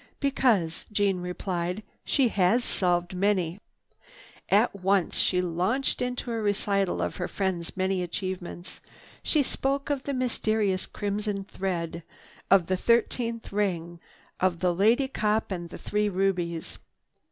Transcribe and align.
"Because," 0.19 0.87
Jeanne 0.91 1.19
replied, 1.19 1.83
"she 2.03 2.29
has 2.29 2.63
solved 2.63 3.15
many." 3.15 3.59
At 4.49 4.75
once 4.77 5.19
she 5.19 5.43
launched 5.43 6.01
into 6.01 6.31
a 6.31 6.41
recital 6.41 7.03
of 7.03 7.17
her 7.17 7.27
friend's 7.27 7.77
many 7.77 8.01
achievements. 8.01 8.81
She 9.21 9.43
spoke 9.43 9.91
of 9.91 10.01
the 10.01 10.15
mysterious 10.15 10.87
"Crimson 10.87 11.43
Thread," 11.43 12.01
of 12.49 12.65
the 12.65 12.77
"Thirteenth 12.77 13.51
Ring," 13.53 13.99
of 14.39 14.59
the 14.61 14.73
"Lady 14.73 15.07
Cop 15.07 15.51
and 15.51 15.69
the 15.69 15.77
Three 15.77 16.09
Rubies." 16.09 16.79